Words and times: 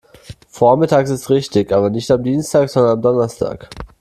Vormittags 0.49 1.11
ist 1.11 1.29
richtig, 1.29 1.71
aber 1.71 1.91
nicht 1.91 2.09
am 2.09 2.23
Dienstag, 2.23 2.69
sondern 2.71 2.93
am 2.93 3.01
Donnerstag. 3.03 3.69